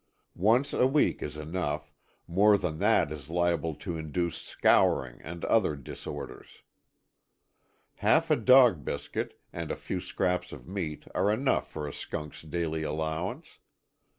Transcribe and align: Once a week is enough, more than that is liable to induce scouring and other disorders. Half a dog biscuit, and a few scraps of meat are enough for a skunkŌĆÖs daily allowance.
Once 0.33 0.73
a 0.73 0.87
week 0.87 1.21
is 1.21 1.37
enough, 1.37 1.93
more 2.27 2.57
than 2.57 2.79
that 2.79 3.11
is 3.11 3.29
liable 3.29 3.75
to 3.75 3.97
induce 3.99 4.35
scouring 4.39 5.21
and 5.21 5.45
other 5.45 5.75
disorders. 5.75 6.63
Half 7.97 8.31
a 8.31 8.35
dog 8.35 8.83
biscuit, 8.83 9.39
and 9.53 9.69
a 9.69 9.75
few 9.75 9.99
scraps 9.99 10.51
of 10.51 10.67
meat 10.67 11.05
are 11.13 11.29
enough 11.31 11.69
for 11.71 11.87
a 11.87 11.91
skunkŌĆÖs 11.91 12.49
daily 12.49 12.81
allowance. 12.81 13.59